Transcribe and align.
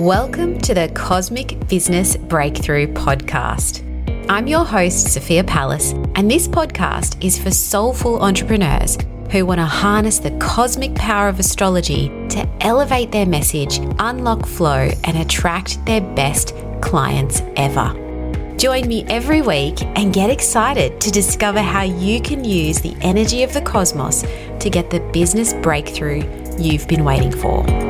Welcome 0.00 0.56
to 0.60 0.72
the 0.72 0.90
Cosmic 0.94 1.68
Business 1.68 2.16
Breakthrough 2.16 2.86
Podcast. 2.86 3.84
I'm 4.30 4.46
your 4.46 4.64
host, 4.64 5.12
Sophia 5.12 5.44
Pallas, 5.44 5.92
and 6.14 6.30
this 6.30 6.48
podcast 6.48 7.22
is 7.22 7.38
for 7.38 7.50
soulful 7.50 8.22
entrepreneurs 8.22 8.96
who 9.30 9.44
want 9.44 9.58
to 9.58 9.66
harness 9.66 10.18
the 10.18 10.30
cosmic 10.38 10.94
power 10.94 11.28
of 11.28 11.38
astrology 11.38 12.08
to 12.30 12.48
elevate 12.62 13.12
their 13.12 13.26
message, 13.26 13.78
unlock 13.98 14.46
flow, 14.46 14.88
and 15.04 15.18
attract 15.18 15.84
their 15.84 16.00
best 16.00 16.54
clients 16.80 17.42
ever. 17.56 17.92
Join 18.56 18.88
me 18.88 19.04
every 19.10 19.42
week 19.42 19.82
and 19.82 20.14
get 20.14 20.30
excited 20.30 20.98
to 21.02 21.10
discover 21.10 21.60
how 21.60 21.82
you 21.82 22.22
can 22.22 22.42
use 22.42 22.80
the 22.80 22.96
energy 23.02 23.42
of 23.42 23.52
the 23.52 23.60
cosmos 23.60 24.22
to 24.60 24.70
get 24.70 24.88
the 24.88 25.00
business 25.12 25.52
breakthrough 25.52 26.24
you've 26.58 26.88
been 26.88 27.04
waiting 27.04 27.32
for. 27.32 27.89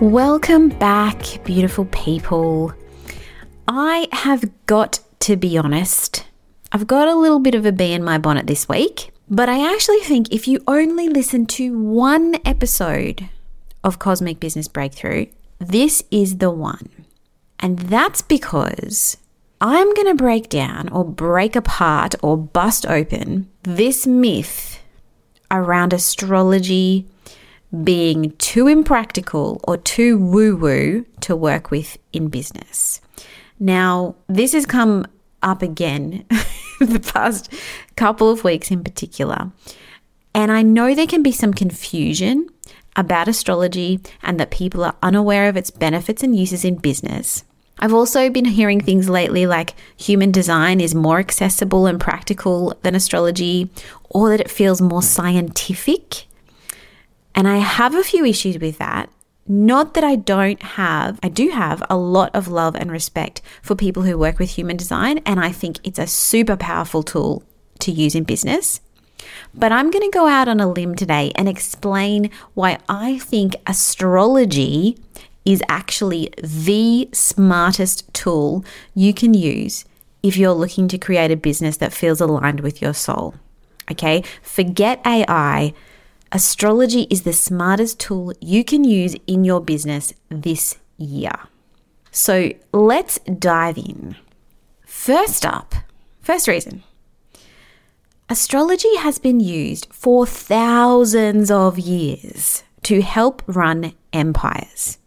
Welcome 0.00 0.68
back, 0.68 1.22
beautiful 1.42 1.86
people. 1.86 2.74
I 3.66 4.08
have 4.12 4.44
got 4.66 5.00
to 5.20 5.36
be 5.36 5.56
honest, 5.56 6.26
I've 6.70 6.86
got 6.86 7.08
a 7.08 7.14
little 7.14 7.38
bit 7.38 7.54
of 7.54 7.64
a 7.64 7.72
bee 7.72 7.94
in 7.94 8.04
my 8.04 8.18
bonnet 8.18 8.46
this 8.46 8.68
week, 8.68 9.10
but 9.30 9.48
I 9.48 9.72
actually 9.72 10.00
think 10.00 10.30
if 10.30 10.46
you 10.46 10.62
only 10.68 11.08
listen 11.08 11.46
to 11.46 11.78
one 11.78 12.36
episode 12.44 13.30
of 13.82 13.98
Cosmic 13.98 14.38
Business 14.38 14.68
Breakthrough, 14.68 15.28
this 15.60 16.04
is 16.10 16.36
the 16.36 16.50
one. 16.50 16.90
And 17.58 17.78
that's 17.78 18.20
because 18.20 19.16
I'm 19.62 19.94
going 19.94 20.08
to 20.08 20.22
break 20.22 20.50
down 20.50 20.90
or 20.90 21.06
break 21.06 21.56
apart 21.56 22.14
or 22.22 22.36
bust 22.36 22.84
open 22.84 23.48
this 23.62 24.06
myth 24.06 24.82
around 25.50 25.94
astrology 25.94 27.06
being 27.84 28.32
too 28.38 28.68
impractical 28.68 29.60
or 29.66 29.76
too 29.76 30.18
woo 30.18 30.56
woo 30.56 31.04
to 31.20 31.36
work 31.36 31.70
with 31.70 31.98
in 32.12 32.28
business. 32.28 33.00
Now, 33.58 34.16
this 34.28 34.52
has 34.52 34.66
come 34.66 35.06
up 35.42 35.62
again 35.62 36.24
the 36.80 37.00
past 37.00 37.52
couple 37.96 38.30
of 38.30 38.44
weeks 38.44 38.70
in 38.70 38.84
particular. 38.84 39.50
And 40.34 40.52
I 40.52 40.62
know 40.62 40.94
there 40.94 41.06
can 41.06 41.22
be 41.22 41.32
some 41.32 41.54
confusion 41.54 42.48
about 42.94 43.28
astrology 43.28 44.00
and 44.22 44.38
that 44.40 44.50
people 44.50 44.84
are 44.84 44.96
unaware 45.02 45.48
of 45.48 45.56
its 45.56 45.70
benefits 45.70 46.22
and 46.22 46.36
uses 46.36 46.64
in 46.64 46.76
business. 46.76 47.44
I've 47.78 47.92
also 47.92 48.30
been 48.30 48.46
hearing 48.46 48.80
things 48.80 49.08
lately 49.08 49.46
like 49.46 49.74
human 49.96 50.30
design 50.30 50.80
is 50.80 50.94
more 50.94 51.18
accessible 51.18 51.86
and 51.86 52.00
practical 52.00 52.74
than 52.82 52.94
astrology, 52.94 53.70
or 54.08 54.30
that 54.30 54.40
it 54.40 54.50
feels 54.50 54.80
more 54.80 55.02
scientific 55.02 56.25
and 57.36 57.46
I 57.46 57.58
have 57.58 57.94
a 57.94 58.02
few 58.02 58.24
issues 58.24 58.58
with 58.58 58.78
that. 58.78 59.10
Not 59.46 59.94
that 59.94 60.02
I 60.02 60.16
don't 60.16 60.60
have, 60.60 61.20
I 61.22 61.28
do 61.28 61.50
have 61.50 61.82
a 61.88 61.96
lot 61.96 62.34
of 62.34 62.48
love 62.48 62.74
and 62.74 62.90
respect 62.90 63.42
for 63.62 63.76
people 63.76 64.02
who 64.02 64.18
work 64.18 64.40
with 64.40 64.50
human 64.50 64.76
design, 64.76 65.18
and 65.18 65.38
I 65.38 65.52
think 65.52 65.78
it's 65.84 66.00
a 66.00 66.06
super 66.06 66.56
powerful 66.56 67.04
tool 67.04 67.44
to 67.80 67.92
use 67.92 68.16
in 68.16 68.24
business. 68.24 68.80
But 69.54 69.70
I'm 69.70 69.90
going 69.90 70.10
to 70.10 70.18
go 70.18 70.26
out 70.26 70.48
on 70.48 70.58
a 70.58 70.66
limb 70.66 70.96
today 70.96 71.30
and 71.36 71.48
explain 71.48 72.30
why 72.54 72.78
I 72.88 73.18
think 73.18 73.54
astrology 73.66 74.98
is 75.44 75.62
actually 75.68 76.30
the 76.42 77.08
smartest 77.12 78.12
tool 78.12 78.64
you 78.94 79.14
can 79.14 79.32
use 79.32 79.84
if 80.22 80.36
you're 80.36 80.52
looking 80.52 80.88
to 80.88 80.98
create 80.98 81.30
a 81.30 81.36
business 81.36 81.76
that 81.76 81.92
feels 81.92 82.20
aligned 82.20 82.60
with 82.60 82.82
your 82.82 82.94
soul. 82.94 83.34
Okay, 83.90 84.24
forget 84.42 85.00
AI 85.06 85.72
Astrology 86.32 87.02
is 87.10 87.22
the 87.22 87.32
smartest 87.32 88.00
tool 88.00 88.32
you 88.40 88.64
can 88.64 88.84
use 88.84 89.14
in 89.26 89.44
your 89.44 89.60
business 89.60 90.12
this 90.28 90.76
year. 90.98 91.32
So 92.10 92.52
let's 92.72 93.18
dive 93.20 93.78
in. 93.78 94.16
First 94.84 95.46
up, 95.46 95.74
first 96.20 96.48
reason 96.48 96.82
astrology 98.28 98.96
has 98.96 99.18
been 99.18 99.38
used 99.38 99.86
for 99.92 100.26
thousands 100.26 101.50
of 101.50 101.78
years 101.78 102.64
to 102.82 103.00
help 103.00 103.42
run 103.46 103.92
empires. 104.12 104.98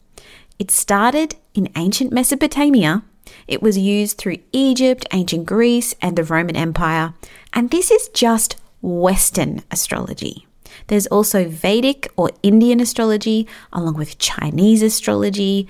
It 0.57 0.71
started 0.71 1.35
in 1.53 1.69
ancient 1.75 2.11
Mesopotamia. 2.11 3.03
It 3.47 3.61
was 3.61 3.77
used 3.77 4.17
through 4.17 4.37
Egypt, 4.51 5.05
ancient 5.11 5.45
Greece, 5.45 5.95
and 6.01 6.17
the 6.17 6.23
Roman 6.23 6.55
Empire. 6.55 7.13
And 7.53 7.71
this 7.71 7.91
is 7.91 8.09
just 8.09 8.55
Western 8.81 9.63
astrology. 9.71 10.45
There's 10.89 11.07
also 11.07 11.47
Vedic 11.47 12.11
or 12.17 12.31
Indian 12.41 12.79
astrology, 12.79 13.47
along 13.71 13.93
with 13.93 14.17
Chinese 14.17 14.81
astrology. 14.81 15.69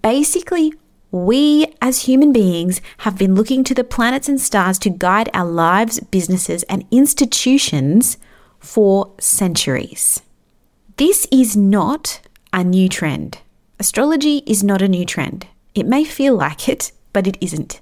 Basically, 0.00 0.72
we 1.10 1.66
as 1.82 2.02
human 2.02 2.32
beings 2.32 2.80
have 2.98 3.18
been 3.18 3.34
looking 3.34 3.64
to 3.64 3.74
the 3.74 3.82
planets 3.82 4.28
and 4.28 4.40
stars 4.40 4.78
to 4.80 4.90
guide 4.90 5.28
our 5.34 5.44
lives, 5.44 5.98
businesses, 5.98 6.62
and 6.64 6.86
institutions 6.92 8.16
for 8.60 9.12
centuries. 9.18 10.22
This 10.98 11.26
is 11.32 11.56
not 11.56 12.20
a 12.52 12.62
new 12.62 12.88
trend. 12.88 13.38
Astrology 13.80 14.44
is 14.46 14.62
not 14.62 14.82
a 14.82 14.88
new 14.88 15.04
trend. 15.04 15.48
It 15.74 15.86
may 15.86 16.04
feel 16.04 16.36
like 16.36 16.68
it, 16.68 16.92
but 17.12 17.26
it 17.26 17.36
isn't. 17.40 17.80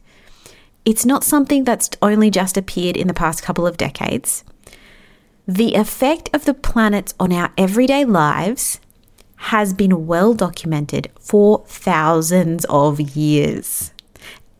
It's 0.86 1.04
not 1.04 1.22
something 1.22 1.64
that's 1.64 1.90
only 2.00 2.30
just 2.30 2.56
appeared 2.56 2.96
in 2.96 3.08
the 3.08 3.14
past 3.14 3.42
couple 3.42 3.66
of 3.66 3.76
decades. 3.76 4.42
The 5.46 5.74
effect 5.74 6.30
of 6.32 6.44
the 6.44 6.54
planets 6.54 7.14
on 7.18 7.32
our 7.32 7.52
everyday 7.58 8.04
lives 8.04 8.78
has 9.36 9.74
been 9.74 10.06
well 10.06 10.34
documented 10.34 11.10
for 11.18 11.64
thousands 11.66 12.64
of 12.66 13.00
years. 13.00 13.92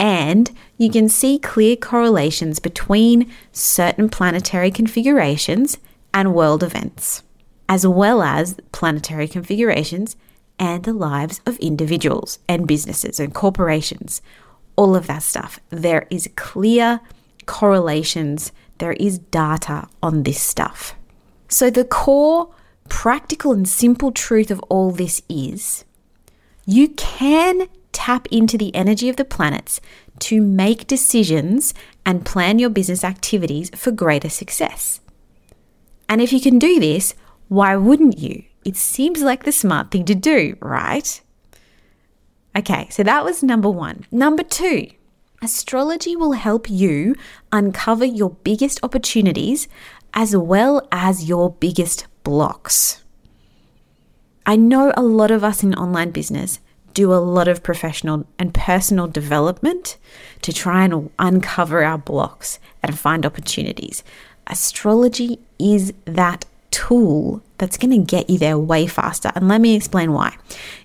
And 0.01 0.51
you 0.79 0.91
can 0.91 1.09
see 1.09 1.39
clear 1.39 1.77
correlations 1.77 2.59
between 2.59 3.33
certain 3.53 4.09
planetary 4.09 4.73
configurations 4.73 5.79
and 6.13 6.35
world 6.35 6.65
events, 6.65 7.23
as 7.69 7.87
well 7.87 8.21
as 8.21 8.57
planetary 8.73 9.29
configurations 9.29 10.17
and 10.59 10.83
the 10.83 10.93
lives 10.93 11.41
of 11.47 11.59
individuals 11.61 12.41
and 12.49 12.67
businesses 12.67 13.21
and 13.21 13.33
corporations. 13.33 14.21
All 14.75 14.97
of 14.97 15.07
that 15.07 15.23
stuff. 15.23 15.61
There 15.71 16.09
is 16.11 16.29
clear 16.35 17.01
correlations 17.47 18.51
there 18.83 18.95
is 18.95 19.21
data 19.21 19.87
on 20.03 20.25
this 20.25 20.43
stuff. 20.43 20.97
So, 21.47 21.71
the 21.71 21.85
core, 21.85 22.53
practical, 22.89 23.53
and 23.53 23.69
simple 23.69 24.11
truth 24.11 24.51
of 24.51 24.59
all 24.69 24.91
this 24.91 25.23
is 25.29 25.85
you 26.67 26.89
can 26.89 27.69
tap 27.93 28.27
into 28.33 28.59
the 28.59 28.75
energy 28.75 29.09
of 29.09 29.15
the 29.15 29.25
planets 29.25 29.81
to 30.19 30.43
make 30.43 30.89
decisions 30.89 31.75
and 32.05 32.27
plan 32.27 32.59
your 32.59 32.71
business 32.71 33.05
activities 33.05 33.71
for 33.77 33.93
greater 33.93 34.29
success. 34.29 35.01
And 36.09 36.21
if 36.21 36.33
you 36.33 36.41
can 36.41 36.59
do 36.59 36.81
this, 36.81 37.15
why 37.47 37.77
wouldn't 37.77 38.19
you? 38.19 38.43
It 38.65 38.77
seems 38.77 39.23
like 39.23 39.45
the 39.45 39.53
smart 39.53 39.93
thing 39.93 40.05
to 40.07 40.17
do, 40.17 40.57
right? 40.61 41.21
Okay, 42.59 42.89
so 42.91 43.05
that 43.05 43.25
was 43.25 43.45
number 43.45 43.71
one. 43.71 44.07
Number 44.11 44.43
two, 44.43 44.89
Astrology 45.43 46.15
will 46.15 46.33
help 46.33 46.71
you 46.71 47.17
uncover 47.51 48.05
your 48.05 48.31
biggest 48.31 48.79
opportunities 48.85 49.67
as 50.15 50.37
well 50.37 50.87
as 50.93 51.29
your 51.29 51.51
biggest 51.51 52.07
blocks. 52.23 53.03
I 54.47 54.55
know 54.55 54.93
a 54.97 55.03
lot 55.03 55.33
of 55.33 55.43
us 55.43 55.65
in 55.65 55.75
online 55.75 56.13
business 56.13 56.61
do 56.95 57.13
a 57.13 57.17
lot 57.17 57.49
of 57.49 57.65
professional 57.65 58.25
and 58.39 58.55
personal 58.55 59.09
development 59.09 59.97
to 60.43 60.53
try 60.53 60.85
and 60.85 61.11
uncover 61.19 61.83
our 61.83 61.99
blocks 61.99 62.61
and 62.81 62.97
find 62.97 63.27
opportunities. 63.27 64.05
Astrology 64.47 65.41
is 65.59 65.93
that 66.05 66.45
tool 66.71 67.43
that's 67.59 67.79
going 67.79 67.91
to 67.91 67.99
get 67.99 68.31
you 68.31 68.39
there 68.39 68.59
way 68.59 68.87
faster. 68.87 69.33
And 69.35 69.49
let 69.49 69.61
me 69.61 69.75
explain 69.75 70.13
why. 70.13 70.37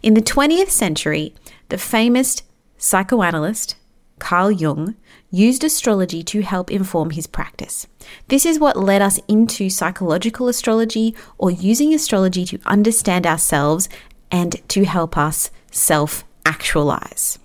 In 0.01 0.15
the 0.15 0.21
20th 0.21 0.69
century, 0.69 1.35
the 1.69 1.77
famous 1.77 2.41
psychoanalyst 2.77 3.75
Carl 4.19 4.51
Jung, 4.51 4.95
used 5.29 5.63
astrology 5.63 6.23
to 6.23 6.41
help 6.41 6.71
inform 6.71 7.11
his 7.11 7.27
practice. 7.27 7.87
This 8.27 8.45
is 8.45 8.59
what 8.59 8.77
led 8.77 9.01
us 9.01 9.19
into 9.27 9.69
psychological 9.69 10.47
astrology 10.47 11.15
or 11.37 11.51
using 11.51 11.93
astrology 11.93 12.45
to 12.45 12.59
understand 12.65 13.27
ourselves 13.27 13.89
and 14.31 14.67
to 14.69 14.85
help 14.85 15.17
us 15.17 15.51
self 15.71 16.23
actualize. 16.45 17.39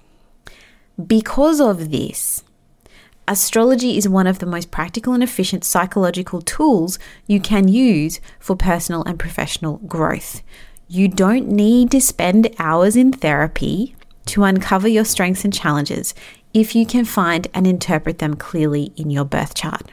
Because 1.07 1.61
of 1.61 1.91
this, 1.91 2.45
astrology 3.27 3.97
is 3.97 4.09
one 4.09 4.27
of 4.27 4.39
the 4.39 4.47
most 4.47 4.71
practical 4.71 5.13
and 5.13 5.23
efficient 5.23 5.65
psychological 5.65 6.41
tools 6.41 6.99
you 7.27 7.41
can 7.41 7.69
use 7.69 8.21
for 8.39 8.57
personal 8.57 9.03
and 9.05 9.19
professional 9.19 9.79
growth. 9.79 10.43
You 10.89 11.09
don't 11.09 11.49
need 11.49 11.91
to 11.93 12.01
spend 12.01 12.55
hours 12.59 12.97
in 12.97 13.13
therapy 13.13 13.97
to 14.27 14.45
uncover 14.45 14.87
your 14.87 15.05
strengths 15.05 15.45
and 15.45 15.53
challenges 15.53 16.15
if 16.55 16.75
you 16.75 16.85
can 16.87 17.05
find 17.05 17.49
and 17.55 17.67
interpret 17.67 18.19
them 18.19 18.35
clearly 18.35 18.93
in 18.97 19.11
your 19.11 19.25
birth 19.25 19.55
chart. 19.55 19.91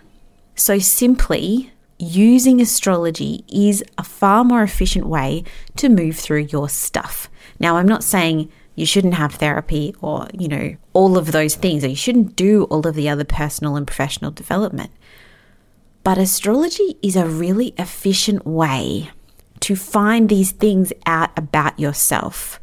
So, 0.55 0.79
simply, 0.79 1.71
using 1.97 2.59
astrology 2.61 3.43
is 3.47 3.83
a 3.97 4.03
far 4.03 4.43
more 4.43 4.63
efficient 4.63 5.05
way 5.05 5.43
to 5.77 5.89
move 5.89 6.17
through 6.17 6.47
your 6.51 6.69
stuff. 6.69 7.29
Now, 7.59 7.77
I'm 7.77 7.87
not 7.87 8.03
saying 8.03 8.51
you 8.75 8.85
shouldn't 8.85 9.15
have 9.15 9.35
therapy 9.35 9.93
or, 10.01 10.27
you 10.33 10.47
know, 10.47 10.75
all 10.93 11.17
of 11.17 11.31
those 11.31 11.55
things, 11.55 11.83
or 11.83 11.87
you 11.87 11.95
shouldn't 11.95 12.35
do 12.35 12.63
all 12.65 12.87
of 12.87 12.95
the 12.95 13.09
other 13.09 13.25
personal 13.25 13.75
and 13.75 13.85
professional 13.85 14.31
development. 14.31 14.91
But 16.03 16.17
astrology 16.17 16.97
is 17.01 17.15
a 17.15 17.27
really 17.27 17.73
efficient 17.77 18.45
way 18.45 19.11
to 19.59 19.75
find 19.75 20.29
these 20.29 20.51
things 20.51 20.93
out 21.05 21.37
about 21.37 21.77
yourself. 21.77 22.59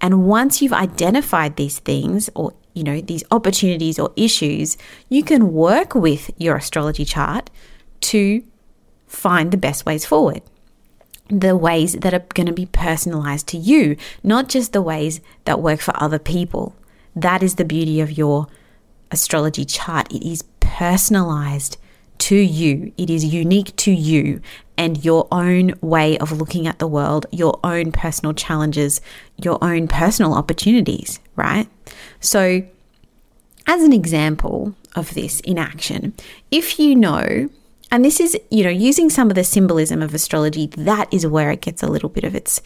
And 0.00 0.26
once 0.26 0.62
you've 0.62 0.72
identified 0.72 1.56
these 1.56 1.80
things 1.80 2.30
or 2.34 2.52
you 2.74 2.82
know, 2.82 3.00
these 3.00 3.24
opportunities 3.30 3.98
or 3.98 4.12
issues, 4.16 4.76
you 5.08 5.22
can 5.22 5.52
work 5.52 5.94
with 5.94 6.30
your 6.36 6.56
astrology 6.56 7.04
chart 7.04 7.48
to 8.00 8.42
find 9.06 9.50
the 9.50 9.56
best 9.56 9.86
ways 9.86 10.04
forward. 10.04 10.42
The 11.28 11.56
ways 11.56 11.94
that 11.94 12.12
are 12.12 12.24
going 12.34 12.48
to 12.48 12.52
be 12.52 12.66
personalized 12.66 13.46
to 13.48 13.56
you, 13.56 13.96
not 14.22 14.48
just 14.48 14.72
the 14.72 14.82
ways 14.82 15.20
that 15.44 15.62
work 15.62 15.80
for 15.80 15.94
other 16.02 16.18
people. 16.18 16.76
That 17.16 17.42
is 17.42 17.54
the 17.54 17.64
beauty 17.64 18.00
of 18.00 18.18
your 18.18 18.48
astrology 19.10 19.64
chart. 19.64 20.12
It 20.12 20.28
is 20.28 20.42
personalized 20.60 21.78
to 22.18 22.36
you, 22.36 22.92
it 22.96 23.10
is 23.10 23.24
unique 23.24 23.74
to 23.76 23.90
you 23.92 24.40
and 24.76 25.04
your 25.04 25.26
own 25.30 25.74
way 25.80 26.16
of 26.18 26.32
looking 26.32 26.66
at 26.66 26.78
the 26.78 26.86
world, 26.86 27.26
your 27.30 27.58
own 27.62 27.92
personal 27.92 28.32
challenges, 28.32 29.00
your 29.36 29.58
own 29.62 29.88
personal 29.88 30.34
opportunities, 30.34 31.20
right? 31.36 31.68
So, 32.24 32.62
as 33.66 33.82
an 33.82 33.92
example 33.92 34.74
of 34.96 35.12
this 35.12 35.40
in 35.40 35.58
action, 35.58 36.14
if 36.50 36.78
you 36.78 36.96
know, 36.96 37.50
and 37.90 38.02
this 38.02 38.18
is, 38.18 38.34
you 38.50 38.64
know, 38.64 38.70
using 38.70 39.10
some 39.10 39.28
of 39.28 39.34
the 39.34 39.44
symbolism 39.44 40.00
of 40.00 40.14
astrology, 40.14 40.68
that 40.68 41.12
is 41.12 41.26
where 41.26 41.50
it 41.50 41.60
gets 41.60 41.82
a 41.82 41.86
little 41.86 42.08
bit 42.08 42.24
of 42.24 42.34
its 42.34 42.62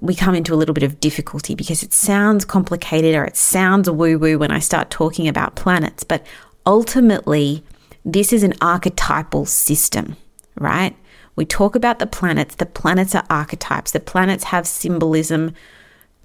we 0.00 0.14
come 0.14 0.34
into 0.34 0.52
a 0.52 0.56
little 0.56 0.74
bit 0.74 0.82
of 0.82 1.00
difficulty 1.00 1.54
because 1.54 1.82
it 1.82 1.94
sounds 1.94 2.44
complicated 2.44 3.14
or 3.14 3.24
it 3.24 3.36
sounds 3.36 3.88
woo 3.88 4.18
woo 4.18 4.38
when 4.38 4.50
I 4.50 4.58
start 4.58 4.90
talking 4.90 5.26
about 5.26 5.56
planets. 5.56 6.04
But 6.04 6.26
ultimately, 6.66 7.64
this 8.04 8.30
is 8.30 8.42
an 8.42 8.52
archetypal 8.60 9.46
system, 9.46 10.18
right? 10.58 10.94
We 11.36 11.46
talk 11.46 11.74
about 11.74 11.98
the 12.00 12.06
planets. 12.06 12.56
The 12.56 12.66
planets 12.66 13.14
are 13.14 13.24
archetypes. 13.30 13.92
The 13.92 14.00
planets 14.00 14.44
have 14.44 14.66
symbolism, 14.66 15.54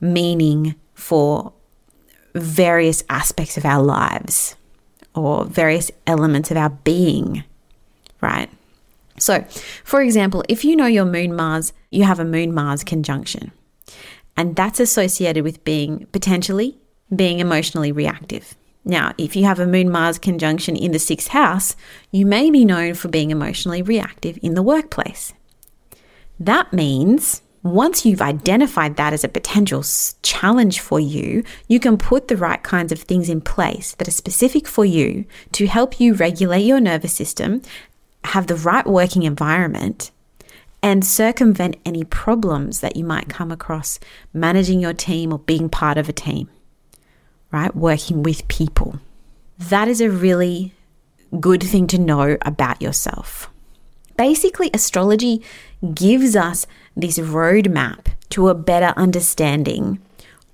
meaning 0.02 0.76
for 0.94 1.54
various 2.34 3.04
aspects 3.10 3.58
of 3.58 3.66
our 3.66 3.82
lives 3.82 4.56
or 5.16 5.46
various 5.46 5.92
elements 6.08 6.52
of 6.52 6.58
our 6.58 6.70
being, 6.70 7.44
right? 8.22 8.50
So, 9.18 9.42
for 9.84 10.02
example, 10.02 10.44
if 10.48 10.64
you 10.64 10.76
know 10.76 10.86
your 10.86 11.06
moon 11.06 11.36
Mars, 11.36 11.74
you 11.92 12.04
have 12.04 12.20
a 12.20 12.26
moon 12.26 12.54
Mars 12.54 12.84
conjunction, 12.84 13.52
and 14.38 14.56
that's 14.56 14.80
associated 14.80 15.44
with 15.44 15.64
being 15.64 16.08
potentially 16.12 16.78
being 17.14 17.40
emotionally 17.40 17.92
reactive. 17.92 18.56
Now, 18.86 19.14
if 19.18 19.36
you 19.36 19.44
have 19.46 19.60
a 19.60 19.68
Moon 19.68 19.90
Mars 19.92 20.18
conjunction 20.18 20.76
in 20.76 20.92
the 20.92 21.00
sixth 21.00 21.30
house, 21.30 21.76
you 22.12 22.26
may 22.26 22.50
be 22.50 22.66
known 22.66 22.94
for 22.94 23.08
being 23.08 23.32
emotionally 23.32 23.82
reactive 23.82 24.40
in 24.42 24.54
the 24.54 24.64
workplace. 24.64 25.34
That 26.40 26.72
means 26.72 27.42
once 27.64 28.06
you've 28.06 28.22
identified 28.22 28.96
that 28.96 29.14
as 29.14 29.24
a 29.24 29.30
potential 29.30 29.84
challenge 30.22 30.80
for 30.80 31.00
you, 31.00 31.44
you 31.68 31.80
can 31.80 31.98
put 31.98 32.28
the 32.28 32.38
right 32.38 32.64
kinds 32.64 32.92
of 32.92 33.00
things 33.00 33.30
in 33.30 33.42
place 33.42 33.94
that 33.96 34.08
are 34.08 34.12
specific 34.12 34.68
for 34.68 34.86
you 34.86 35.26
to 35.52 35.68
help 35.68 36.00
you 36.00 36.14
regulate 36.14 36.62
your 36.62 36.80
nervous 36.80 37.14
system, 37.14 37.62
have 38.24 38.48
the 38.48 38.56
right 38.56 38.88
working 38.88 39.24
environment, 39.24 40.12
and 40.82 41.06
circumvent 41.06 41.76
any 41.86 42.06
problems 42.06 42.80
that 42.80 42.96
you 42.96 43.04
might 43.04 43.28
come 43.28 43.52
across 43.52 44.00
managing 44.34 44.80
your 44.80 44.94
team 44.94 45.34
or 45.34 45.40
being 45.40 45.68
part 45.68 45.98
of 45.98 46.08
a 46.08 46.14
team 46.14 46.50
right? 47.52 47.76
Working 47.76 48.24
with 48.24 48.48
people. 48.48 49.00
That 49.58 49.88
is 49.88 50.02
a 50.02 50.10
really 50.10 50.74
good 51.40 51.64
thing 51.64 51.88
to 51.88 51.98
know 51.98 52.38
about 52.44 52.82
yourself. 52.82 53.50
Basically, 54.18 54.70
astrology 54.74 55.42
gives 55.94 56.36
us 56.36 56.68
this 57.00 57.20
roadmap 57.20 58.08
to 58.32 58.50
a 58.50 58.56
better 58.56 58.94
understanding 58.98 60.00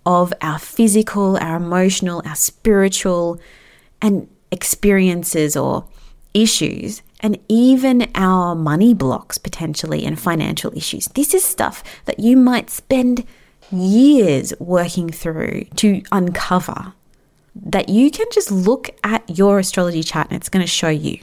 of 0.06 0.34
our 0.42 0.60
physical, 0.60 1.38
our 1.38 1.58
emotional, 1.58 2.22
our 2.26 2.36
spiritual, 2.36 3.40
and 4.02 4.28
experiences 4.52 5.58
or 5.58 5.86
issues, 6.34 7.02
and 7.22 7.40
even 7.48 8.10
our 8.14 8.56
money 8.56 8.94
blocks 8.94 9.38
potentially 9.38 10.06
and 10.06 10.20
financial 10.20 10.76
issues. 10.78 11.08
This 11.16 11.34
is 11.34 11.44
stuff 11.44 11.84
that 12.06 12.20
you 12.20 12.38
might 12.38 12.70
spend 12.70 13.26
years 13.72 14.54
working 14.60 15.10
through 15.10 15.66
to 15.78 16.04
uncover 16.12 16.94
that 17.56 17.90
you 17.90 18.12
can 18.12 18.28
just 18.32 18.52
look 18.52 18.90
at 19.04 19.38
your 19.38 19.60
astrology 19.60 20.04
chart 20.04 20.28
and 20.30 20.38
it's 20.38 20.50
going 20.50 20.64
to 20.64 20.72
show 20.72 20.90
you. 20.90 21.18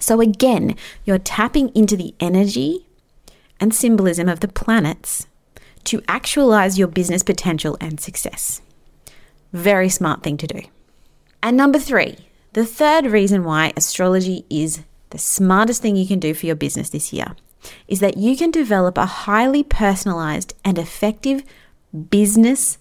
So, 0.00 0.20
again, 0.20 0.74
you're 1.04 1.18
tapping 1.18 1.68
into 1.70 1.96
the 1.96 2.14
energy 2.18 2.86
and 3.60 3.74
symbolism 3.74 4.28
of 4.28 4.40
the 4.40 4.48
planets 4.48 5.26
to 5.84 6.02
actualize 6.08 6.78
your 6.78 6.88
business 6.88 7.22
potential 7.22 7.76
and 7.80 8.00
success. 8.00 8.60
Very 9.52 9.88
smart 9.88 10.22
thing 10.22 10.36
to 10.38 10.46
do. 10.46 10.62
And 11.42 11.56
number 11.56 11.78
three, 11.78 12.16
the 12.54 12.64
third 12.64 13.06
reason 13.06 13.44
why 13.44 13.72
astrology 13.76 14.44
is 14.48 14.82
the 15.10 15.18
smartest 15.18 15.82
thing 15.82 15.96
you 15.96 16.06
can 16.06 16.18
do 16.18 16.34
for 16.34 16.46
your 16.46 16.56
business 16.56 16.90
this 16.90 17.12
year 17.12 17.36
is 17.88 18.00
that 18.00 18.16
you 18.16 18.36
can 18.36 18.50
develop 18.50 18.98
a 18.98 19.06
highly 19.06 19.62
personalized 19.62 20.54
and 20.64 20.78
effective 20.78 21.42
business 22.10 22.78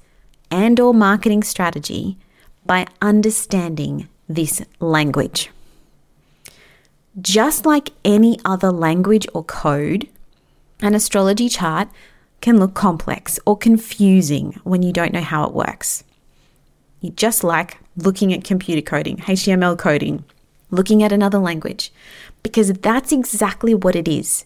and 0.50 0.80
or 0.80 0.94
marketing 0.94 1.44
strategy 1.44 2.18
by 2.66 2.88
understanding 3.02 4.08
this 4.28 4.62
language. 4.80 5.52
Just 7.22 7.66
like 7.66 7.92
any 8.04 8.40
other 8.44 8.72
language 8.72 9.28
or 9.34 9.44
code, 9.44 10.08
an 10.84 10.96
astrology 10.96 11.50
chart 11.50 11.88
can 12.42 12.60
look 12.60 12.74
complex 12.74 13.40
or 13.46 13.58
confusing 13.58 14.60
when 14.64 14.84
you 14.84 14.92
don't 14.92 15.14
know 15.14 15.22
how 15.22 15.46
it 15.46 15.54
works. 15.54 16.04
You 17.00 17.12
just 17.12 17.44
like 17.44 17.78
looking 17.96 18.34
at 18.34 18.44
computer 18.44 18.82
coding, 18.82 19.18
HTML 19.18 19.78
coding, 19.78 20.26
looking 20.70 21.02
at 21.02 21.12
another 21.12 21.40
language, 21.40 21.92
because 22.44 22.74
that's 22.74 23.12
exactly 23.12 23.74
what 23.74 23.96
it 23.96 24.08
is. 24.08 24.46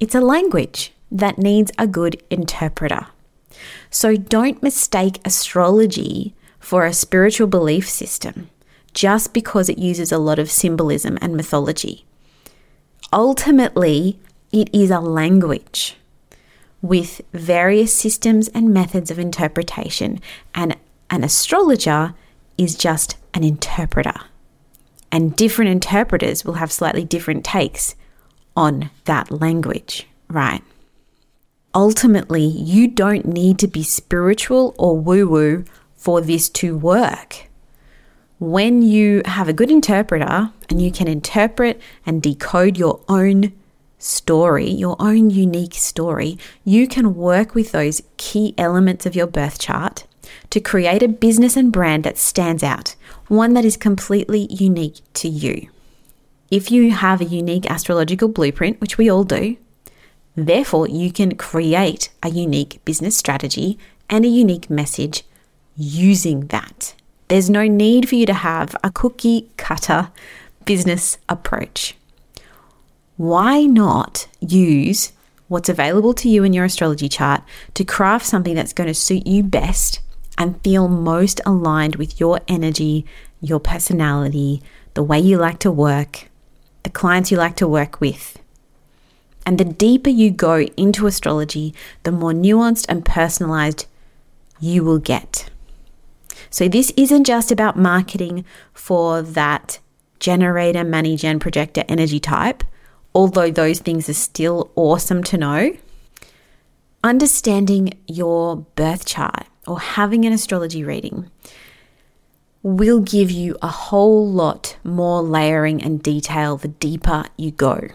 It's 0.00 0.14
a 0.14 0.20
language 0.20 0.92
that 1.10 1.38
needs 1.38 1.70
a 1.78 1.86
good 1.86 2.22
interpreter. 2.30 3.06
So 3.90 4.16
don't 4.16 4.62
mistake 4.62 5.20
astrology 5.24 6.34
for 6.58 6.86
a 6.86 6.92
spiritual 6.92 7.46
belief 7.46 7.88
system 7.88 8.48
just 8.94 9.34
because 9.34 9.68
it 9.68 9.78
uses 9.78 10.12
a 10.12 10.18
lot 10.18 10.38
of 10.38 10.50
symbolism 10.50 11.18
and 11.20 11.36
mythology. 11.36 12.04
Ultimately, 13.12 14.18
it 14.52 14.68
is 14.72 14.90
a 14.90 15.00
language 15.00 15.96
with 16.80 17.20
various 17.32 17.92
systems 17.94 18.48
and 18.48 18.72
methods 18.72 19.10
of 19.10 19.18
interpretation, 19.18 20.20
and 20.54 20.76
an 21.10 21.24
astrologer 21.24 22.14
is 22.56 22.74
just 22.76 23.16
an 23.34 23.44
interpreter. 23.44 24.14
And 25.10 25.34
different 25.34 25.70
interpreters 25.70 26.44
will 26.44 26.54
have 26.54 26.70
slightly 26.70 27.04
different 27.04 27.44
takes 27.44 27.94
on 28.56 28.90
that 29.04 29.30
language, 29.30 30.06
right? 30.28 30.62
Ultimately, 31.74 32.44
you 32.44 32.88
don't 32.88 33.26
need 33.26 33.58
to 33.60 33.68
be 33.68 33.82
spiritual 33.82 34.74
or 34.78 34.98
woo 34.98 35.28
woo 35.28 35.64
for 35.96 36.20
this 36.20 36.48
to 36.50 36.76
work. 36.76 37.46
When 38.38 38.82
you 38.82 39.22
have 39.24 39.48
a 39.48 39.52
good 39.52 39.70
interpreter 39.70 40.52
and 40.68 40.82
you 40.82 40.92
can 40.92 41.08
interpret 41.08 41.80
and 42.06 42.22
decode 42.22 42.76
your 42.76 43.00
own 43.08 43.52
story, 43.98 44.70
your 44.70 44.96
own 44.98 45.30
unique 45.30 45.74
story, 45.74 46.38
you 46.64 46.86
can 46.86 47.14
work 47.14 47.54
with 47.54 47.72
those 47.72 48.02
key 48.16 48.54
elements 48.56 49.06
of 49.06 49.16
your 49.16 49.26
birth 49.26 49.58
chart 49.58 50.04
to 50.50 50.60
create 50.60 51.02
a 51.02 51.08
business 51.08 51.56
and 51.56 51.72
brand 51.72 52.04
that 52.04 52.18
stands 52.18 52.62
out, 52.62 52.94
one 53.28 53.54
that 53.54 53.64
is 53.64 53.76
completely 53.76 54.46
unique 54.50 55.00
to 55.14 55.28
you. 55.28 55.68
If 56.50 56.70
you 56.70 56.92
have 56.92 57.20
a 57.20 57.26
unique 57.26 57.70
astrological 57.70 58.28
blueprint, 58.28 58.80
which 58.80 58.96
we 58.96 59.10
all 59.10 59.24
do, 59.24 59.56
therefore 60.34 60.88
you 60.88 61.12
can 61.12 61.36
create 61.36 62.10
a 62.22 62.30
unique 62.30 62.80
business 62.84 63.16
strategy 63.16 63.78
and 64.08 64.24
a 64.24 64.28
unique 64.28 64.70
message 64.70 65.24
using 65.76 66.46
that. 66.46 66.94
There's 67.28 67.50
no 67.50 67.66
need 67.66 68.08
for 68.08 68.14
you 68.14 68.24
to 68.26 68.34
have 68.34 68.74
a 68.82 68.90
cookie 68.90 69.50
cutter 69.58 70.10
business 70.64 71.18
approach. 71.28 71.97
Why 73.18 73.62
not 73.64 74.28
use 74.38 75.12
what's 75.48 75.68
available 75.68 76.14
to 76.14 76.28
you 76.28 76.44
in 76.44 76.52
your 76.52 76.64
astrology 76.64 77.08
chart 77.08 77.42
to 77.74 77.84
craft 77.84 78.24
something 78.24 78.54
that's 78.54 78.72
going 78.72 78.86
to 78.86 78.94
suit 78.94 79.26
you 79.26 79.42
best 79.42 79.98
and 80.38 80.62
feel 80.62 80.86
most 80.86 81.40
aligned 81.44 81.96
with 81.96 82.20
your 82.20 82.38
energy, 82.46 83.04
your 83.40 83.58
personality, 83.58 84.62
the 84.94 85.02
way 85.02 85.18
you 85.18 85.36
like 85.36 85.58
to 85.58 85.70
work, 85.70 86.28
the 86.84 86.90
clients 86.90 87.32
you 87.32 87.36
like 87.36 87.56
to 87.56 87.66
work 87.66 88.00
with. 88.00 88.38
And 89.44 89.58
the 89.58 89.64
deeper 89.64 90.10
you 90.10 90.30
go 90.30 90.60
into 90.76 91.08
astrology, 91.08 91.74
the 92.04 92.12
more 92.12 92.32
nuanced 92.32 92.86
and 92.88 93.04
personalized 93.04 93.86
you 94.60 94.84
will 94.84 95.00
get. 95.00 95.50
So, 96.50 96.68
this 96.68 96.92
isn't 96.96 97.24
just 97.24 97.50
about 97.50 97.76
marketing 97.76 98.44
for 98.72 99.22
that 99.22 99.80
generator, 100.20 100.84
money 100.84 101.16
gen, 101.16 101.40
projector, 101.40 101.82
energy 101.88 102.20
type, 102.20 102.62
although 103.18 103.50
those 103.50 103.80
things 103.80 104.08
are 104.08 104.14
still 104.14 104.70
awesome 104.76 105.24
to 105.24 105.36
know. 105.36 105.76
Understanding 107.02 107.94
your 108.06 108.58
birth 108.76 109.06
chart 109.06 109.48
or 109.66 109.80
having 109.80 110.24
an 110.24 110.32
astrology 110.32 110.84
reading 110.84 111.28
will 112.62 113.00
give 113.00 113.28
you 113.28 113.56
a 113.60 113.66
whole 113.66 114.30
lot 114.30 114.76
more 114.84 115.20
layering 115.20 115.82
and 115.82 116.00
detail 116.00 116.56
the 116.58 116.68
deeper 116.68 117.24
you 117.36 117.50
go. 117.50 117.88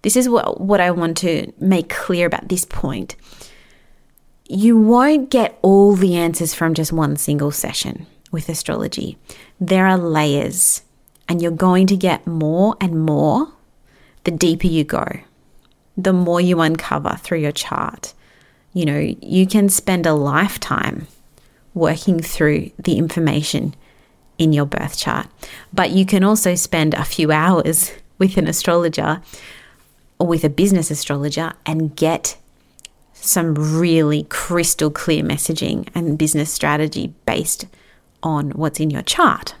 This 0.00 0.16
is 0.16 0.26
what, 0.26 0.58
what 0.58 0.80
I 0.80 0.90
want 0.90 1.18
to 1.18 1.52
make 1.58 1.90
clear 1.90 2.26
about 2.26 2.48
this 2.48 2.64
point. 2.64 3.16
You 4.48 4.78
won't 4.78 5.28
get 5.28 5.58
all 5.60 5.96
the 5.96 6.16
answers 6.16 6.54
from 6.54 6.72
just 6.72 6.94
one 6.94 7.16
single 7.16 7.50
session 7.50 8.06
with 8.32 8.48
astrology. 8.48 9.18
There 9.60 9.86
are 9.86 9.98
layers, 9.98 10.80
and 11.28 11.42
you're 11.42 11.50
going 11.50 11.86
to 11.88 11.96
get 11.96 12.26
more 12.26 12.74
and 12.80 13.04
more 13.04 13.52
the 14.24 14.30
deeper 14.30 14.66
you 14.66 14.84
go, 14.84 15.06
the 15.96 16.12
more 16.12 16.40
you 16.40 16.60
uncover 16.60 17.16
through 17.22 17.38
your 17.38 17.52
chart. 17.52 18.14
You 18.72 18.84
know, 18.84 19.14
you 19.20 19.46
can 19.46 19.68
spend 19.68 20.06
a 20.06 20.14
lifetime 20.14 21.06
working 21.74 22.20
through 22.20 22.70
the 22.78 22.96
information 22.98 23.74
in 24.38 24.52
your 24.52 24.66
birth 24.66 24.96
chart, 24.96 25.26
but 25.72 25.90
you 25.90 26.06
can 26.06 26.24
also 26.24 26.54
spend 26.54 26.94
a 26.94 27.04
few 27.04 27.30
hours 27.30 27.92
with 28.18 28.36
an 28.36 28.46
astrologer 28.46 29.22
or 30.18 30.26
with 30.26 30.44
a 30.44 30.50
business 30.50 30.90
astrologer 30.90 31.52
and 31.64 31.96
get 31.96 32.36
some 33.12 33.54
really 33.54 34.24
crystal 34.24 34.90
clear 34.90 35.22
messaging 35.22 35.88
and 35.94 36.18
business 36.18 36.52
strategy 36.52 37.12
based 37.26 37.66
on 38.22 38.50
what's 38.50 38.80
in 38.80 38.90
your 38.90 39.02
chart. 39.02 39.54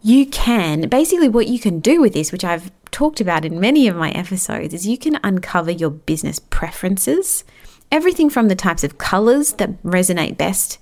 You 0.00 0.26
can 0.26 0.88
basically 0.88 1.28
what 1.28 1.48
you 1.48 1.58
can 1.58 1.80
do 1.80 2.00
with 2.00 2.12
this, 2.12 2.30
which 2.30 2.44
I've 2.44 2.70
talked 2.90 3.20
about 3.20 3.44
in 3.44 3.60
many 3.60 3.88
of 3.88 3.96
my 3.96 4.10
episodes, 4.10 4.72
is 4.72 4.86
you 4.86 4.96
can 4.96 5.18
uncover 5.24 5.70
your 5.70 5.90
business 5.90 6.38
preferences, 6.38 7.44
everything 7.90 8.30
from 8.30 8.48
the 8.48 8.54
types 8.54 8.84
of 8.84 8.98
colors 8.98 9.54
that 9.54 9.82
resonate 9.82 10.36
best 10.36 10.78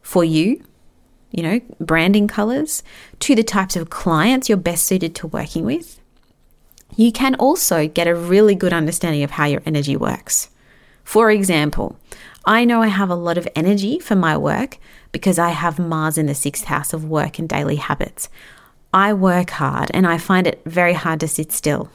for 0.00 0.24
you, 0.24 0.62
you 1.30 1.42
know, 1.42 1.60
branding 1.80 2.28
colors, 2.28 2.82
to 3.20 3.34
the 3.34 3.42
types 3.42 3.74
of 3.74 3.90
clients 3.90 4.48
you're 4.48 4.58
best 4.58 4.86
suited 4.86 5.14
to 5.16 5.26
working 5.26 5.64
with. 5.64 6.00
You 6.96 7.10
can 7.10 7.34
also 7.36 7.88
get 7.88 8.06
a 8.06 8.14
really 8.14 8.54
good 8.54 8.72
understanding 8.72 9.22
of 9.22 9.32
how 9.32 9.46
your 9.46 9.62
energy 9.66 9.96
works. 9.96 10.50
For 11.04 11.30
example, 11.30 11.96
I 12.44 12.64
know 12.64 12.82
I 12.82 12.88
have 12.88 13.10
a 13.10 13.14
lot 13.14 13.38
of 13.38 13.48
energy 13.56 13.98
for 13.98 14.14
my 14.14 14.36
work 14.36 14.78
because 15.12 15.38
I 15.38 15.50
have 15.50 15.78
Mars 15.78 16.18
in 16.18 16.26
the 16.26 16.34
sixth 16.34 16.64
house 16.64 16.92
of 16.92 17.04
work 17.04 17.38
and 17.38 17.48
daily 17.48 17.76
habits. 17.76 18.28
I 18.92 19.12
work 19.12 19.50
hard 19.50 19.90
and 19.94 20.06
I 20.06 20.18
find 20.18 20.46
it 20.46 20.60
very 20.66 20.92
hard 20.92 21.20
to 21.20 21.28
sit 21.28 21.52
still 21.52 21.90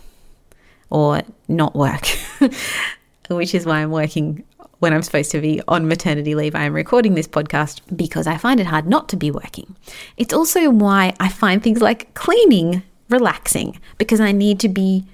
or 0.90 1.22
not 1.48 1.76
work, 1.76 2.08
which 3.30 3.54
is 3.54 3.66
why 3.66 3.82
I'm 3.82 3.92
working 3.92 4.44
when 4.80 4.94
I'm 4.94 5.02
supposed 5.02 5.32
to 5.32 5.42
be 5.42 5.62
on 5.68 5.88
maternity 5.88 6.36
leave. 6.36 6.56
I 6.56 6.64
am 6.64 6.74
recording 6.74 7.16
this 7.16 7.28
podcast 7.28 7.82
because 7.96 8.28
I 8.28 8.38
find 8.38 8.60
it 8.60 8.68
hard 8.68 8.88
not 8.88 9.10
to 9.10 9.18
be 9.18 9.32
working. 9.32 9.76
It's 10.18 10.34
also 10.34 10.70
why 10.70 11.14
I 11.20 11.30
find 11.30 11.62
things 11.62 11.82
like 11.82 12.14
cleaning 12.14 12.84
relaxing 13.10 13.80
because 13.98 14.20
I 14.20 14.32
need 14.32 14.60
to 14.62 14.70
be 14.70 15.06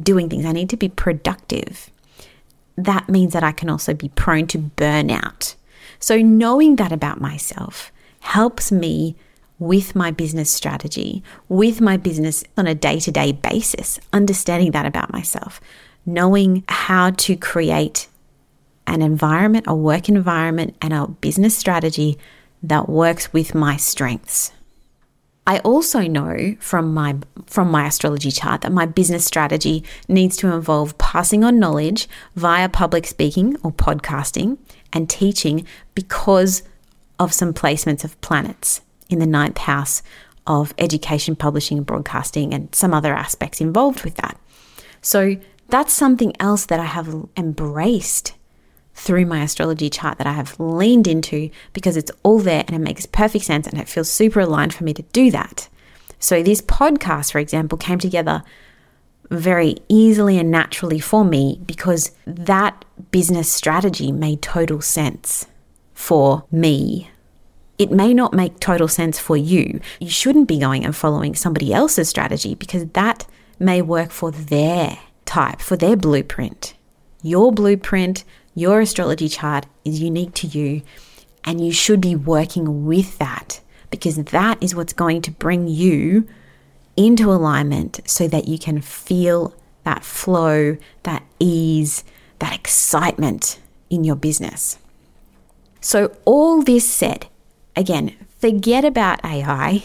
doing 0.00 0.28
things, 0.28 0.44
I 0.44 0.52
need 0.52 0.70
to 0.70 0.76
be 0.76 0.88
productive 0.88 1.90
that 2.76 3.08
means 3.08 3.32
that 3.32 3.42
I 3.42 3.52
can 3.52 3.70
also 3.70 3.94
be 3.94 4.08
prone 4.10 4.46
to 4.48 4.58
burnout. 4.58 5.54
So, 5.98 6.18
knowing 6.18 6.76
that 6.76 6.92
about 6.92 7.20
myself 7.20 7.92
helps 8.20 8.70
me 8.72 9.16
with 9.58 9.94
my 9.94 10.10
business 10.10 10.50
strategy, 10.50 11.22
with 11.48 11.80
my 11.80 11.96
business 11.96 12.44
on 12.56 12.66
a 12.66 12.74
day 12.74 13.00
to 13.00 13.10
day 13.10 13.32
basis, 13.32 13.98
understanding 14.12 14.72
that 14.72 14.86
about 14.86 15.12
myself, 15.12 15.60
knowing 16.04 16.64
how 16.68 17.10
to 17.10 17.36
create 17.36 18.08
an 18.86 19.02
environment, 19.02 19.64
a 19.66 19.74
work 19.74 20.08
environment, 20.08 20.76
and 20.80 20.92
a 20.92 21.08
business 21.08 21.56
strategy 21.56 22.18
that 22.62 22.88
works 22.88 23.32
with 23.32 23.54
my 23.54 23.76
strengths. 23.76 24.52
I 25.46 25.60
also 25.60 26.00
know 26.00 26.56
from 26.58 26.92
my 26.92 27.16
from 27.46 27.70
my 27.70 27.86
astrology 27.86 28.32
chart 28.32 28.62
that 28.62 28.72
my 28.72 28.84
business 28.84 29.24
strategy 29.24 29.84
needs 30.08 30.36
to 30.38 30.52
involve 30.52 30.98
passing 30.98 31.44
on 31.44 31.60
knowledge 31.60 32.08
via 32.34 32.68
public 32.68 33.06
speaking 33.06 33.56
or 33.62 33.70
podcasting 33.70 34.58
and 34.92 35.08
teaching 35.08 35.66
because 35.94 36.62
of 37.18 37.32
some 37.32 37.52
placements 37.52 38.04
of 38.04 38.20
planets 38.20 38.80
in 39.08 39.18
the 39.18 39.26
ninth 39.26 39.58
house 39.58 40.02
of 40.46 40.74
education, 40.78 41.34
publishing, 41.34 41.78
and 41.78 41.86
broadcasting, 41.86 42.54
and 42.54 42.74
some 42.74 42.94
other 42.94 43.14
aspects 43.14 43.60
involved 43.60 44.04
with 44.04 44.14
that. 44.16 44.38
So 45.00 45.36
that's 45.68 45.92
something 45.92 46.32
else 46.40 46.66
that 46.66 46.80
I 46.80 46.84
have 46.84 47.26
embraced 47.36 48.34
through 48.94 49.26
my 49.26 49.42
astrology 49.42 49.90
chart 49.90 50.18
that 50.18 50.26
I 50.26 50.32
have 50.32 50.58
leaned 50.58 51.06
into 51.06 51.50
because 51.72 51.96
it's 51.96 52.10
all 52.22 52.38
there 52.38 52.64
and 52.66 52.74
it 52.74 52.80
makes 52.80 53.04
perfect 53.04 53.44
sense 53.44 53.66
and 53.66 53.78
it 53.78 53.88
feels 53.88 54.10
super 54.10 54.40
aligned 54.40 54.72
for 54.72 54.84
me 54.84 54.94
to 54.94 55.02
do 55.02 55.30
that. 55.32 55.68
So, 56.18 56.42
this 56.42 56.62
podcast, 56.62 57.32
for 57.32 57.38
example, 57.38 57.76
came 57.76 57.98
together 57.98 58.42
very 59.30 59.76
easily 59.88 60.38
and 60.38 60.50
naturally 60.50 61.00
for 61.00 61.24
me 61.24 61.60
because 61.66 62.12
that 62.26 62.84
business 63.10 63.50
strategy 63.50 64.12
made 64.12 64.42
total 64.42 64.80
sense 64.80 65.46
for 65.94 66.44
me. 66.50 67.10
It 67.78 67.90
may 67.90 68.14
not 68.14 68.32
make 68.32 68.58
total 68.58 68.88
sense 68.88 69.18
for 69.18 69.36
you. 69.36 69.80
You 70.00 70.08
shouldn't 70.08 70.48
be 70.48 70.58
going 70.58 70.84
and 70.84 70.96
following 70.96 71.34
somebody 71.34 71.74
else's 71.74 72.08
strategy 72.08 72.54
because 72.54 72.86
that 72.86 73.26
may 73.58 73.82
work 73.82 74.10
for 74.10 74.30
their 74.30 74.98
type, 75.24 75.60
for 75.60 75.76
their 75.76 75.96
blueprint. 75.96 76.74
Your 77.22 77.52
blueprint, 77.52 78.24
your 78.54 78.80
astrology 78.80 79.28
chart 79.28 79.66
is 79.84 80.00
unique 80.00 80.32
to 80.34 80.46
you, 80.46 80.82
and 81.44 81.64
you 81.64 81.72
should 81.72 82.00
be 82.00 82.16
working 82.16 82.86
with 82.86 83.18
that 83.18 83.60
because 83.90 84.16
that 84.16 84.62
is 84.62 84.74
what's 84.74 84.92
going 84.92 85.22
to 85.22 85.30
bring 85.30 85.68
you 85.68 86.26
into 86.96 87.32
alignment 87.32 88.00
so 88.06 88.28
that 88.28 88.48
you 88.48 88.58
can 88.58 88.80
feel 88.80 89.54
that 89.84 90.04
flow, 90.04 90.76
that 91.04 91.22
ease, 91.38 92.04
that 92.38 92.54
excitement 92.54 93.58
in 93.90 94.04
your 94.04 94.16
business. 94.16 94.78
So, 95.80 96.16
all 96.24 96.62
this 96.62 96.88
said, 96.88 97.26
again, 97.76 98.16
forget 98.38 98.84
about 98.84 99.24
AI. 99.24 99.84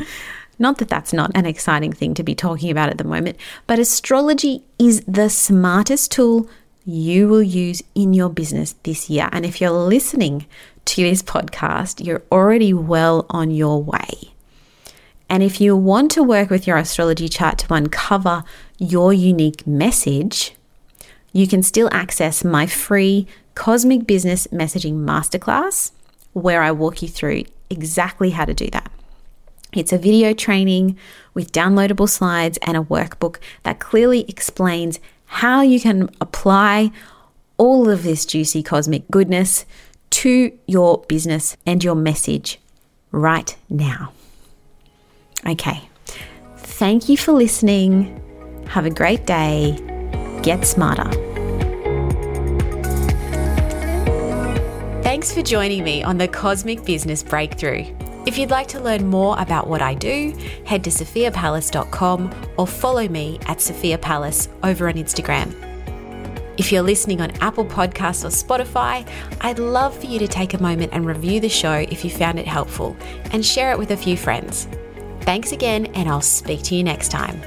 Not 0.58 0.78
that 0.78 0.88
that's 0.88 1.12
not 1.12 1.30
an 1.36 1.46
exciting 1.46 1.92
thing 1.92 2.14
to 2.14 2.24
be 2.24 2.34
talking 2.34 2.70
about 2.70 2.88
at 2.88 2.98
the 2.98 3.04
moment, 3.04 3.36
but 3.68 3.78
astrology 3.78 4.64
is 4.76 5.02
the 5.06 5.30
smartest 5.30 6.10
tool 6.10 6.48
you 6.84 7.28
will 7.28 7.42
use 7.42 7.82
in 7.94 8.12
your 8.12 8.28
business 8.28 8.74
this 8.82 9.08
year. 9.08 9.28
And 9.30 9.46
if 9.46 9.60
you're 9.60 9.70
listening 9.70 10.46
to 10.86 11.02
this 11.02 11.22
podcast, 11.22 12.04
you're 12.04 12.22
already 12.32 12.72
well 12.72 13.26
on 13.30 13.52
your 13.52 13.80
way. 13.80 14.32
And 15.28 15.42
if 15.42 15.60
you 15.60 15.76
want 15.76 16.10
to 16.12 16.22
work 16.22 16.50
with 16.50 16.66
your 16.66 16.76
astrology 16.76 17.28
chart 17.28 17.58
to 17.58 17.74
uncover 17.74 18.44
your 18.78 19.12
unique 19.12 19.66
message, 19.66 20.54
you 21.32 21.46
can 21.46 21.62
still 21.62 21.88
access 21.92 22.44
my 22.44 22.66
free 22.66 23.26
Cosmic 23.54 24.06
Business 24.06 24.46
Messaging 24.48 25.04
Masterclass, 25.04 25.92
where 26.32 26.62
I 26.62 26.70
walk 26.70 27.02
you 27.02 27.08
through 27.08 27.44
exactly 27.68 28.30
how 28.30 28.44
to 28.44 28.54
do 28.54 28.70
that. 28.70 28.90
It's 29.74 29.92
a 29.92 29.98
video 29.98 30.32
training 30.32 30.96
with 31.34 31.52
downloadable 31.52 32.08
slides 32.08 32.58
and 32.62 32.76
a 32.76 32.82
workbook 32.82 33.36
that 33.64 33.80
clearly 33.80 34.24
explains 34.28 34.98
how 35.26 35.60
you 35.60 35.78
can 35.78 36.08
apply 36.20 36.90
all 37.58 37.90
of 37.90 38.02
this 38.02 38.24
juicy 38.24 38.62
cosmic 38.62 39.10
goodness 39.10 39.66
to 40.10 40.56
your 40.66 41.04
business 41.08 41.56
and 41.66 41.84
your 41.84 41.94
message 41.94 42.58
right 43.12 43.54
now. 43.68 44.12
Okay, 45.46 45.80
thank 46.56 47.08
you 47.08 47.16
for 47.16 47.32
listening. 47.32 48.22
Have 48.68 48.86
a 48.86 48.90
great 48.90 49.26
day. 49.26 49.78
Get 50.42 50.66
smarter. 50.66 51.10
Thanks 55.02 55.32
for 55.32 55.42
joining 55.42 55.84
me 55.84 56.02
on 56.02 56.18
the 56.18 56.28
Cosmic 56.28 56.84
Business 56.84 57.22
Breakthrough. 57.22 57.86
If 58.26 58.36
you'd 58.36 58.50
like 58.50 58.68
to 58.68 58.80
learn 58.80 59.06
more 59.06 59.38
about 59.38 59.68
what 59.68 59.80
I 59.80 59.94
do, 59.94 60.36
head 60.66 60.84
to 60.84 60.90
sophiapallas.com 60.90 62.52
or 62.58 62.66
follow 62.66 63.08
me 63.08 63.38
at 63.46 63.60
Sophia 63.62 63.96
Pallas 63.96 64.50
over 64.62 64.86
on 64.86 64.94
Instagram. 64.94 65.54
If 66.58 66.70
you're 66.70 66.82
listening 66.82 67.20
on 67.20 67.30
Apple 67.40 67.64
Podcasts 67.64 68.24
or 68.24 68.28
Spotify, 68.28 69.08
I'd 69.40 69.58
love 69.58 69.98
for 69.98 70.06
you 70.06 70.18
to 70.18 70.28
take 70.28 70.54
a 70.54 70.62
moment 70.62 70.92
and 70.92 71.06
review 71.06 71.40
the 71.40 71.48
show 71.48 71.86
if 71.88 72.04
you 72.04 72.10
found 72.10 72.38
it 72.38 72.46
helpful 72.46 72.96
and 73.32 73.46
share 73.46 73.70
it 73.72 73.78
with 73.78 73.92
a 73.92 73.96
few 73.96 74.16
friends. 74.16 74.68
Thanks 75.28 75.52
again, 75.52 75.84
and 75.94 76.08
I'll 76.08 76.22
speak 76.22 76.62
to 76.62 76.74
you 76.74 76.82
next 76.82 77.10
time. 77.10 77.42